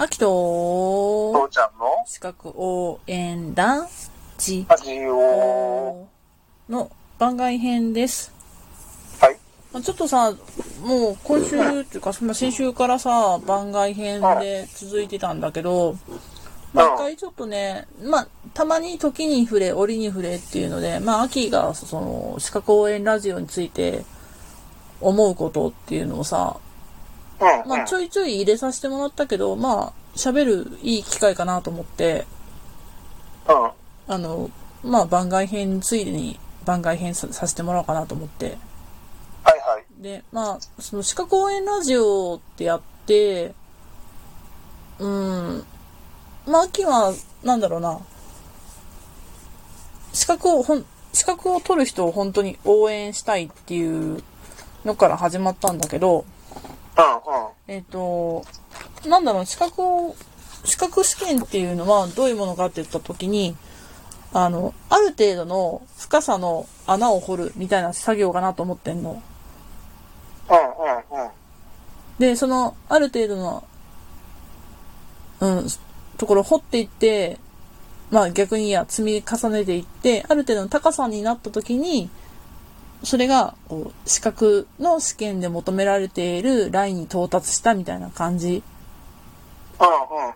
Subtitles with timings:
[0.00, 1.86] 秋と父ちゃんの？
[2.06, 3.88] 資格応援団
[4.36, 6.06] 地味を、
[6.68, 8.32] の番外編です。
[9.20, 9.36] はい。
[9.72, 10.30] まあちょっとさ、
[10.84, 15.96] もう今週っていうか、まあ先週からさ、番外編で続いてたんだけど、
[16.72, 24.04] 毎回ちょっとね、まあ、たまに時に触れ、折に触れっていうので、まあ、秋が、その、資格応援ラジオについて
[25.00, 26.56] 思うことっていうのをさ。
[27.66, 32.26] まあ、ちょいちょい入れさせてもらったけど、まあ、喋るいい機会かなと思って、
[33.48, 33.70] うん。
[34.12, 34.50] あの、
[34.82, 38.58] まあ、番外編ついでに番外編ささせてもらおうかなと思って。
[39.44, 40.02] はいはい。
[40.02, 43.54] で、まあ、その歯科公園ラジオってやって、
[44.98, 45.64] うん、
[46.46, 47.14] まあ、秋は、
[47.44, 48.00] なんだろうな、
[50.12, 54.22] 資格を、ほん、資格を取る人を本当に応援したいっていう
[54.84, 56.24] のから始まったんだけど。
[57.68, 58.44] えっ、と、
[59.06, 60.16] なんだろう、資格を、
[60.64, 63.56] 資格試験っていうのはどういうものかって言った時に、
[64.32, 69.22] あの、ある程度の深さの穴を掘るみたいな作業かなと思ってんの。
[72.18, 73.64] で、その、ある程度の、
[75.40, 75.66] うん、
[76.16, 77.38] ところを掘っていって、
[78.10, 82.10] まあ逆にいや、積み重ねていって、ある程度の高さになった時に、
[83.04, 88.62] それが、こう、資格の試験で求められているラインに到達したみたいな感じ。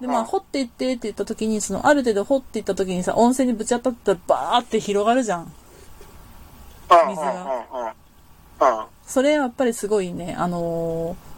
[0.00, 5.42] で、まあ、掘っていってって言った時に、その、ある程度掘っていった時にさ、温泉にぶち当たったらバーって広がるじゃん。
[5.42, 8.86] うん、水が。
[9.06, 11.32] それやっぱりすごいね、あのー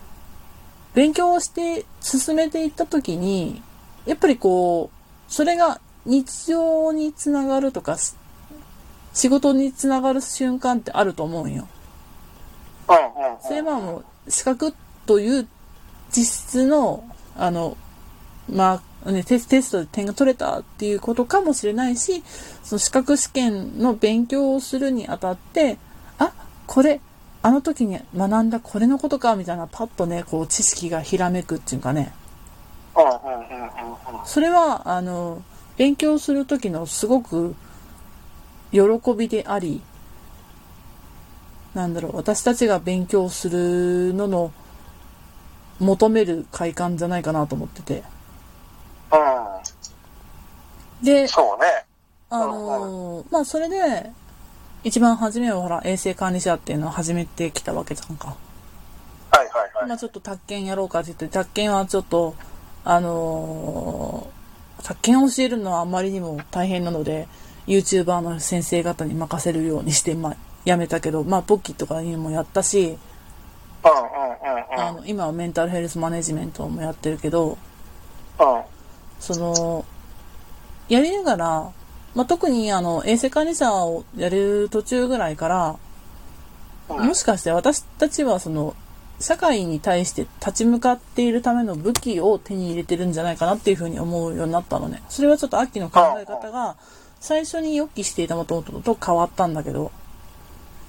[0.94, 3.60] 勉強をして進めていった時に、
[4.06, 8.16] やっぱりこう、それが日常につながるとか、す
[9.14, 11.68] 仕事につながる瞬間ってあると思うんよ。
[13.40, 14.74] それはもう、資格
[15.06, 15.48] という
[16.10, 17.04] 実質の、
[17.36, 17.76] あの、
[18.50, 22.22] まあ、ね、テストで点が取れたっていうことかもしれないし、
[22.62, 25.78] その資格試験の勉強をするにあたって、
[26.18, 26.32] あ、
[26.66, 27.00] これ、
[27.42, 32.12] あの時に学んだこれのことか、みたいなパッとね、こう知識がひらめくっていうかね。
[34.24, 35.42] それは、あの、
[35.76, 37.54] 勉強する時のすごく
[38.74, 39.80] 喜びであり、
[41.74, 44.52] なんだろう、私たちが勉強するのの
[45.78, 48.02] 求める快感じゃないかなと思ってて。
[49.12, 51.04] うん。
[51.04, 51.84] で、そうね。
[52.30, 54.10] あのーまあ、それで、
[54.82, 58.36] 一番初めはほら、衛生管理者っていうのを始めてきたわけじゃんか。
[59.30, 59.88] はいはいはい。
[59.88, 62.34] まあ、ちょっと宅建やろうかって言って、宅建はちょっと、
[62.84, 64.34] あのー
[64.84, 67.26] 宅建を教えるのはあまりにも大変なので、
[67.66, 72.98] YouTuber の先生方に任せるようにして、まあ、やめたけど、まあ、ポッキーとかにもやったし。
[73.82, 77.58] あの、今はメンタルヘルスマネジメントもやってるけど、
[78.38, 78.62] うん。
[79.20, 79.84] その、
[80.88, 81.72] やりながら、
[82.14, 85.76] まあ、特にあの、衛生管理者をやる途中ぐらいから、うん
[86.88, 88.76] もしかして私たちはその、
[89.20, 95.02] 社会に対して立ち向かっているための武器を手に入れてるんじゃないかなっていうふうに思うようになったのね。
[95.08, 96.76] それはちょっと秋の考え方が、
[97.24, 99.90] 最初に予期していたもとと変わったんだけど、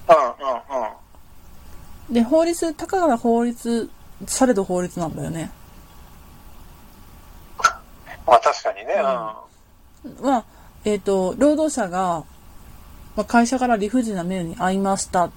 [0.06, 2.14] うんうんうん。
[2.14, 3.88] で、法律、たかが法律、
[4.26, 5.50] されど法律なんだよね。
[8.26, 8.96] まあ確かにね。
[8.96, 10.26] うん。
[10.26, 10.44] は、
[10.84, 12.24] えっ、と、労働者が、
[13.16, 15.30] まあ、会社から理不尽な目に遭いました。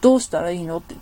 [0.00, 0.94] どうしたらいいのって。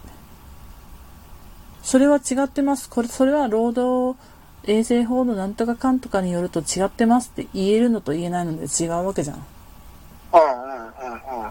[1.84, 2.90] それは違ってます。
[2.90, 4.18] これ、それは労働
[4.64, 9.36] 衛生法のなんとかかんとかによると違ってますって言えるのと言えないので違うわけじゃん。
[10.32, 11.50] うんうんうんうん。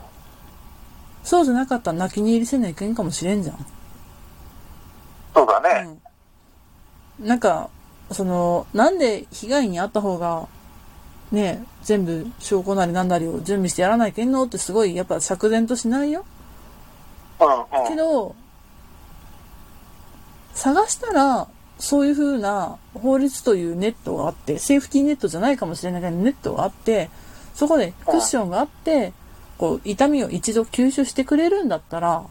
[1.24, 3.66] そうじゃなかったら泣きに入りせないけんかもしれんじゃん。
[5.34, 5.98] そうだね。
[7.20, 7.70] なんか、
[8.12, 10.48] その、なんで被害に遭った方が、
[11.32, 16.26] ね、全部証拠なりなんなりを準備してやらないけんのってすごいやっぱ釈然としないよ。
[17.40, 17.88] うんうん。
[17.90, 18.36] けど、
[20.54, 21.48] 探したら、
[21.80, 27.10] そういう風な法律というネットがあって、セーフティーネットじゃないかもしれないけど、ネットがあって、
[27.56, 29.14] そこでクッションがあって、
[29.58, 32.24] こう、痛みを一度吸収してくれるんだったら、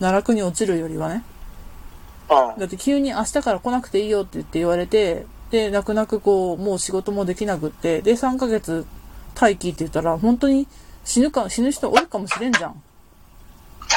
[0.00, 1.24] 奈落に落ちるよりはね。
[2.28, 2.58] うん。
[2.58, 8.84] だって急に明日から来なくていいよって言って言われて、で、泣く泣くこう、もう仕事もできなくって、で、3ヶ月
[9.40, 10.66] 待機って言ったら、本当に
[11.04, 12.70] 死ぬか、死ぬ人おるかもしれんじゃん。
[12.70, 12.76] は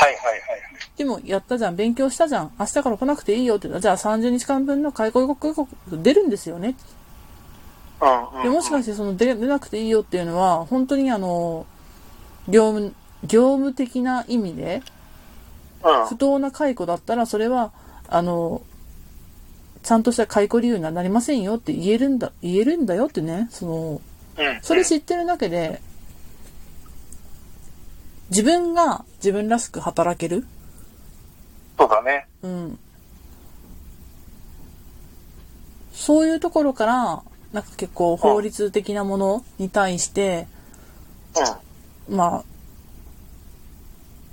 [0.09, 0.54] いはいはい
[0.97, 6.75] でも、やったじゃん、勉強したじゃん、明日から来なくていいよって言ったら、じゃあ30日間分の介護予告出るんですよね。
[8.43, 11.65] で、もしかしてその出出なくていいよっていうのは、本当にあの、
[12.47, 12.93] 業務、
[13.23, 14.81] 業務的な意味で、
[15.83, 16.07] うん。
[16.07, 17.71] 不当な解雇だったら、それは、
[18.07, 18.61] あの、
[19.83, 24.01] ちゃんとした解雇理由にはなりませんよって言えるんだ、言えるんだよってね、その、
[24.37, 24.59] うん。
[24.61, 25.81] それ知ってるだけで、
[28.29, 30.45] 自分が自分らしく働ける
[31.77, 32.27] そうだね。
[32.41, 32.79] うん。
[35.93, 37.23] そういうところから、
[37.53, 40.47] なんか結構法律的なものに対して、
[42.07, 42.17] うん。
[42.17, 42.43] まあ、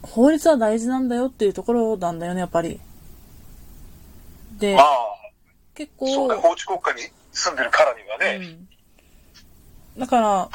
[0.03, 2.81] 法律は大事なんだよっていうところなんだよね、やっぱり。
[4.59, 4.87] でま、あ、
[5.75, 7.03] 結そうね、構、法治国家に
[7.33, 8.47] 住んでるからにはね。
[8.47, 8.69] うん
[9.99, 10.49] だから、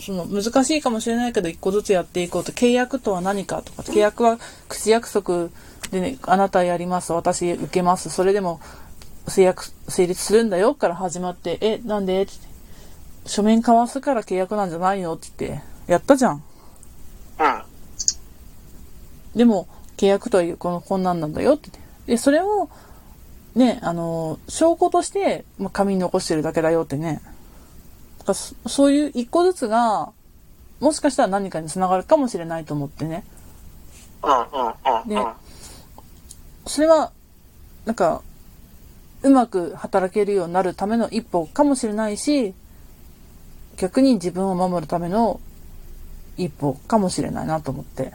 [0.00, 4.38] その難しいかもしれないけど一個ずつやっていこうと契約とは何かとか契約は
[4.68, 5.50] 口約束
[5.90, 8.10] でねあなたやります私受けます。
[8.10, 8.60] それでも
[9.28, 10.74] 制約成立するんだよ。
[10.74, 12.22] から始まってえなんで？
[12.22, 12.32] って。
[13.26, 15.14] 書面交わすから契約なんじゃないの？
[15.14, 15.62] って言って。
[15.86, 16.34] やったじゃん。
[16.34, 16.42] うん。
[19.34, 21.54] でも契約とはいうこのこんなんなんだよ。
[21.54, 21.70] って。
[22.06, 22.68] でそれを
[23.54, 27.22] ねあの証拠として、まあ、紙に残してるだけだよってね。
[28.18, 30.12] だからそそういう一個ずつが
[30.80, 33.24] もしかしたら何かにつながるかもしれないと思ってね。
[35.06, 35.32] でうん。
[36.66, 37.12] それは
[37.84, 38.22] なんか
[39.22, 42.54] うまく働けるようになるための一歩かもしれないし
[43.76, 45.40] 逆に自分を守るための
[46.36, 48.12] 一歩かもしれないなと思って。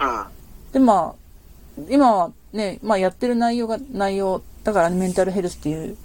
[0.00, 0.26] うん。
[0.72, 5.96] で、まあ、今はね、まあやってる内容が、内容、だからメンタルヘルスっていう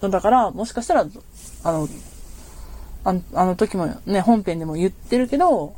[0.00, 1.06] のだから、もしかしたら、
[1.64, 1.88] あの、
[3.04, 5.74] あのあの時もね、本編でも言ってるけど、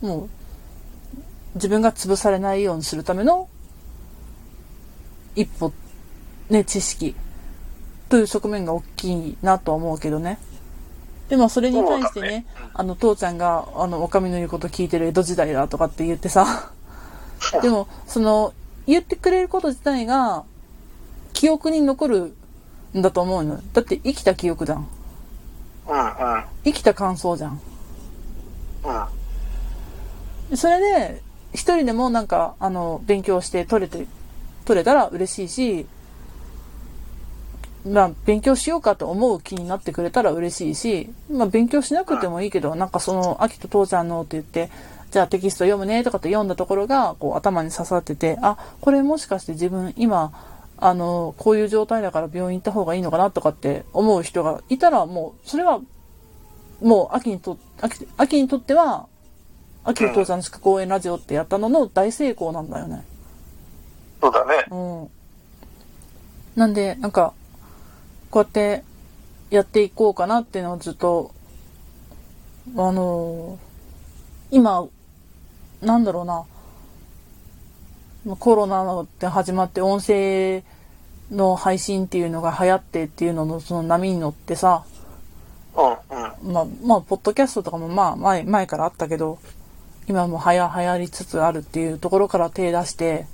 [0.00, 0.28] もう、
[1.54, 3.48] 自分が潰されないようにするための、
[5.34, 5.72] 一歩、
[6.48, 7.14] ね、知識、
[8.08, 10.38] という側面が大きいなとは思うけどね。
[11.28, 12.44] でもそれに対してね
[12.74, 16.72] あの、父ちゃんが、あの、お上の言うこと聞いてる江戸時代だとかって言ってさ、
[17.62, 18.52] でも、その、
[18.86, 20.44] 言ってくれること自体が、
[21.32, 22.34] 記憶に残る
[22.96, 23.60] んだと思うの。
[23.72, 24.88] だって生きた記憶じゃん。
[26.64, 27.60] 生きた感想じゃん。
[30.54, 31.22] それで、
[31.52, 34.06] 一人でもなんか、あの、勉強して取れて、
[34.70, 35.86] 取れたら嬉しいし、
[37.84, 44.70] まあ、勉強しようかと思う気になってくれたら嬉しいし、まあ、勉強しなくてもいいけど、なんかその、秋と父ちゃんのって言って、
[45.10, 50.30] じゃあテキスト読むねとかって読んだところが、こう頭に刺さってて、あ、これもしかして自分今、
[50.76, 55.80] あの、こういう状態だから病院行った方がいいのかなとかって思う人がいたら、もう、それは、
[56.80, 59.08] もう秋にと、秋秋にとっては、
[59.82, 63.09] 秋と父ちゃんの地区公演ラジオってやったのの大成功なんだよね。
[64.20, 64.66] そうだね。
[64.70, 64.76] う
[65.06, 65.10] ん。
[66.56, 67.32] なんで、なんか、
[68.30, 68.84] こうやって
[69.50, 71.32] やっていこうかなっていうのをずっと、
[72.76, 73.70] あのー
[74.52, 74.88] 今、
[75.80, 76.44] なんだろうな、
[78.24, 80.64] まあコロナって始まって音声
[81.30, 84.84] の配信っていうのが流行ってっていうののその波に乗ってさ、
[85.76, 86.52] うんうん。
[86.52, 89.38] まあ、まあ、ポッドキャストとかもまあ前、前からあったけど、
[90.08, 93.26] 今もはや、流行りつつあるっていうところから手出して、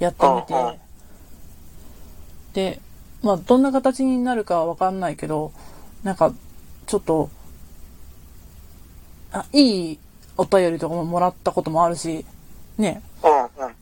[0.00, 0.78] やってみてうんうん、
[2.54, 2.80] で、
[3.22, 5.52] まあ、どんな形になるかはわかんないけど、
[6.02, 6.32] なんか、
[6.86, 7.30] ちょっと、
[9.32, 9.98] あ、いい
[10.36, 12.24] お便りとかももらったこともあるし、
[12.78, 13.74] ね、うんうん。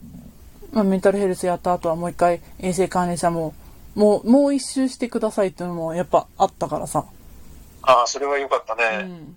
[0.73, 3.55] まあ、メンタルヘルスやった後はもう一回衛生管理者も、
[3.95, 7.05] もう、もう一周してくださいっていうのもやっぱあったからさ。
[7.83, 9.05] ああ、それは良かったうね。
[9.05, 9.37] ん。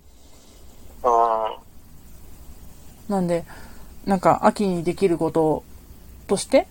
[1.04, 1.62] うん。
[3.08, 3.44] なんで、
[4.04, 5.62] なんか秋にできること
[6.32, 6.66] として、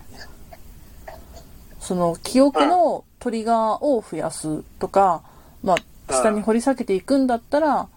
[1.79, 5.21] その記憶のトリガーを増やすとか、
[5.61, 7.87] まあ、下に掘り下げていくんだったら、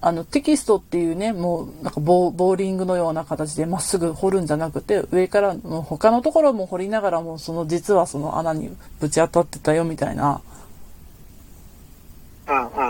[0.00, 10.40] あのテキストっていうね、もうなんかボーボーリングのような形でまっすぐ掘るんじゃなくて、上からもう他のところも掘りながらも、その実はその穴にぶち当たってたよみたいな。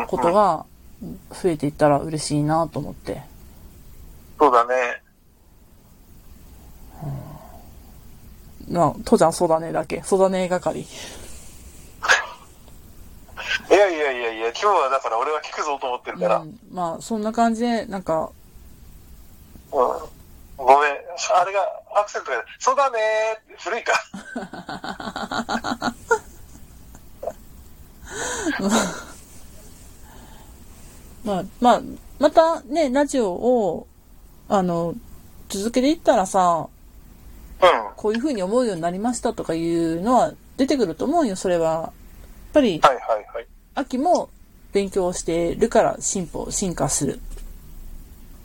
[0.06, 0.64] ことが
[1.30, 3.22] 増えていったら嬉しいなと思って。
[4.38, 5.02] そうだね。
[8.70, 10.02] な、父ちゃんそうだねだけ。
[10.02, 10.80] そうだね係。
[13.70, 16.36] いやいやいやいや、今日はだから俺は聞くぞと思ってるから。
[16.36, 16.48] うん。
[16.48, 18.30] うん、まあそんな感じでなんか
[19.70, 20.92] ごめん。
[20.92, 21.60] あれが
[21.94, 22.98] アクセントが、そうだね
[23.58, 23.92] 古いか。
[31.24, 31.80] まあまあ
[32.18, 33.86] またねラジオを
[34.48, 34.94] あの
[35.48, 36.79] 続けていったらさうん。
[37.96, 41.70] こういう風に思うようになりましたとかいうのは出てくると思うよそれは。
[41.72, 41.92] やっ
[42.54, 43.02] ぱりはいはい
[43.34, 43.46] はい。
[43.74, 44.30] 秋も
[44.72, 47.20] 勉強してるから進歩進化する。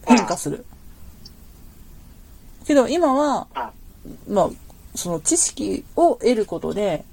[0.06, 0.66] 変化する。
[2.66, 3.48] けど今は
[4.28, 4.50] まあ
[4.96, 7.04] その知識を得ることで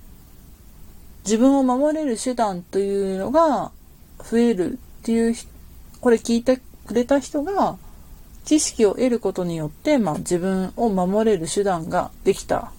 [1.24, 3.70] 自分を守れる手段というのが
[4.18, 5.46] 増えるっていうひ、
[6.00, 7.76] これ聞いてくれた人が、
[8.44, 12.72] 知識を得ることによって、まあ自分を守れる手段ができた。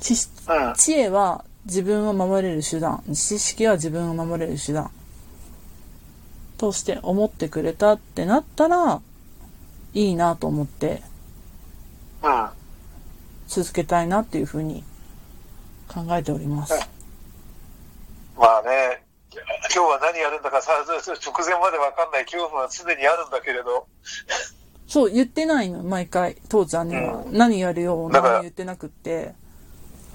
[0.00, 0.16] 知う
[0.70, 0.74] ん。
[0.74, 3.02] 知恵は自分を守れる手段。
[3.14, 4.90] 知識は自分を守れる手段。
[6.58, 9.00] として思ってくれたってなったら、
[9.94, 11.02] いいなと思って
[12.22, 12.48] うん。
[13.46, 14.84] 続けたいなっていうふうに
[15.88, 16.72] 考えております。
[18.38, 18.81] まあね、
[19.74, 23.86] 今日は何やるんだかさ、直前までわかんない恐怖は常にあるんだけれど、
[24.86, 27.24] そう、言ってないの、毎回、父ちゃんには。
[27.30, 29.34] 何やるよ、何言ってなくって。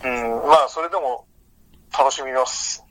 [0.03, 1.25] うん、まあそれでも
[1.91, 2.83] 楽しみます。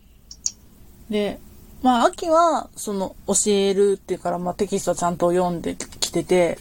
[1.08, 1.38] で、
[1.82, 6.58] まあ、秋は、その、教えるっていうから、まあ、テキストちゃんと読んできてて、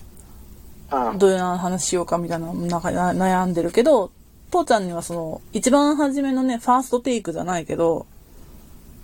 [0.91, 1.17] うん。
[1.17, 4.11] どういう話しようかみたいな、なんかな悩んでるけど、
[4.51, 8.05] 父ちゃんにはその、一番初めのね、ファーストテイクじゃないけど、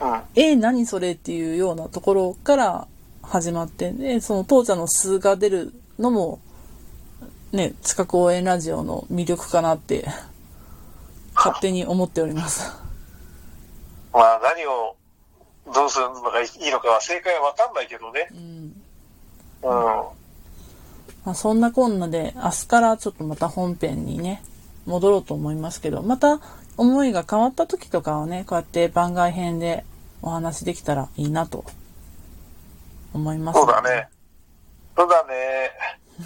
[0.01, 0.21] うん。
[0.35, 2.87] え、何それっていうようなところから
[3.21, 6.39] 始まって、で、その父ちゃんの素が出るのも、
[7.51, 10.07] ね、近く応援ラジオの魅力かなって、
[11.35, 12.71] 勝手に思っております。
[14.13, 14.95] まあ何を
[15.73, 18.27] どうするのがいいのかは正解はわかんないけどね。
[18.31, 18.81] うん。
[19.63, 20.21] うん。
[21.23, 24.43] まあ、そんなこんなで、明日からちょっとまた本編にね、
[24.85, 26.39] 戻ろうと思いますけど、また
[26.77, 29.85] 思いが変わった時とかはね、こうやって番外編で
[30.21, 31.65] お話できたらいいなと
[33.13, 34.07] 思います、そうだね。
[34.95, 35.71] そうだね。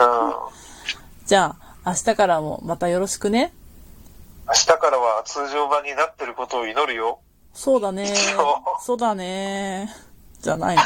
[0.00, 0.34] うん。
[1.26, 3.52] じゃあ、明日からもまたよろしくね。
[4.46, 7.20] 明日からは通常版になってることを祈るよ。
[7.52, 8.14] そうだね。
[8.80, 9.94] そうだね。
[10.40, 10.82] じゃないの。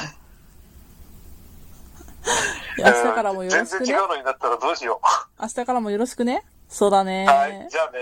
[2.78, 3.98] 明日からもよろしくね全然違。
[4.04, 5.00] うのになったらどうしよ
[5.40, 6.44] 明日からもよろしくね。
[6.68, 7.26] そうだね。
[7.28, 7.30] う。
[7.30, 7.68] はい。
[7.70, 7.98] じゃあね。